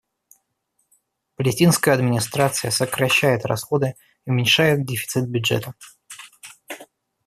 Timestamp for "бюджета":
5.29-5.75